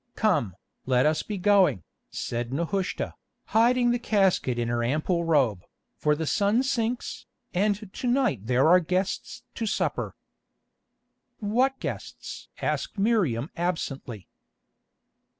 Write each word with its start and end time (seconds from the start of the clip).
"Come, 0.15 0.55
let 0.87 1.05
us 1.05 1.21
be 1.21 1.37
going," 1.37 1.83
said 2.09 2.51
Nehushta, 2.51 3.13
hiding 3.53 3.91
the 3.91 3.99
casket 3.99 4.57
in 4.57 4.67
her 4.67 4.83
amble 4.83 5.23
robe, 5.25 5.61
"for 5.95 6.15
the 6.15 6.25
sun 6.25 6.63
sinks, 6.63 7.27
and 7.53 7.93
to 7.93 8.07
night 8.07 8.47
there 8.47 8.67
are 8.67 8.79
guests 8.79 9.43
to 9.53 9.67
supper." 9.67 10.15
"What 11.37 11.79
guests?" 11.79 12.47
asked 12.63 12.97
Miriam 12.97 13.51
absently. 13.55 14.27